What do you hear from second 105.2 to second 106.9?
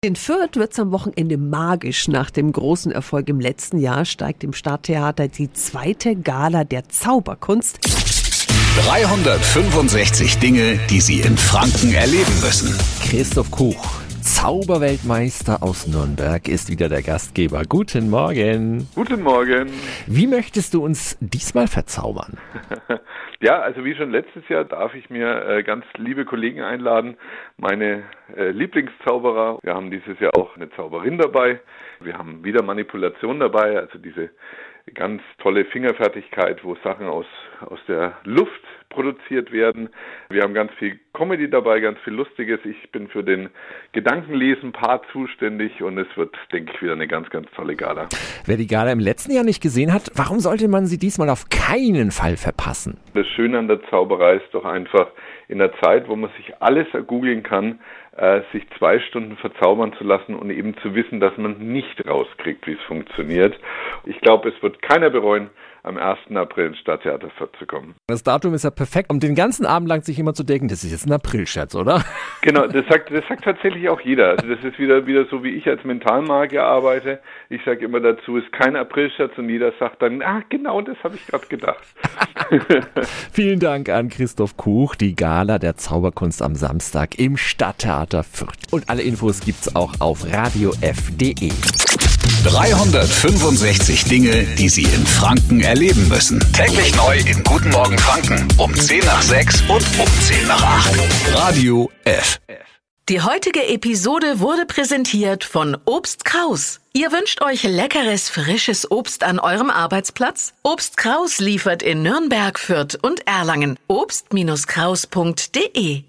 von Obst Kraus.